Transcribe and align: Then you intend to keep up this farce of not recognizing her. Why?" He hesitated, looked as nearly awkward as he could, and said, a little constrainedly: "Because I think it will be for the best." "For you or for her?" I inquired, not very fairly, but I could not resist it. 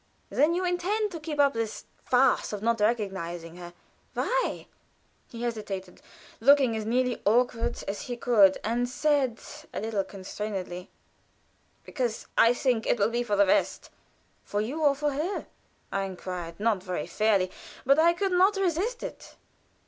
Then 0.31 0.55
you 0.55 0.65
intend 0.65 1.11
to 1.11 1.19
keep 1.19 1.39
up 1.39 1.53
this 1.53 1.85
farce 1.95 2.51
of 2.53 2.63
not 2.63 2.79
recognizing 2.79 3.57
her. 3.57 3.71
Why?" 4.15 4.65
He 5.29 5.43
hesitated, 5.43 6.01
looked 6.39 6.59
as 6.59 6.87
nearly 6.87 7.21
awkward 7.23 7.83
as 7.87 8.01
he 8.01 8.17
could, 8.17 8.57
and 8.63 8.89
said, 8.89 9.39
a 9.71 9.79
little 9.79 10.03
constrainedly: 10.03 10.89
"Because 11.83 12.25
I 12.35 12.51
think 12.51 12.87
it 12.87 12.97
will 12.97 13.11
be 13.11 13.21
for 13.21 13.35
the 13.35 13.45
best." 13.45 13.91
"For 14.43 14.59
you 14.59 14.81
or 14.81 14.95
for 14.95 15.11
her?" 15.11 15.45
I 15.91 16.05
inquired, 16.05 16.59
not 16.59 16.81
very 16.81 17.05
fairly, 17.05 17.51
but 17.85 17.99
I 17.99 18.13
could 18.13 18.31
not 18.31 18.55
resist 18.55 19.03
it. 19.03 19.35